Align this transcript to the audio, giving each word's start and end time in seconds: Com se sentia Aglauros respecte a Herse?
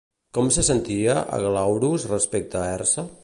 Com 0.37 0.47
se 0.55 0.63
sentia 0.69 1.17
Aglauros 1.37 2.09
respecte 2.15 2.61
a 2.63 2.67
Herse? 2.73 3.07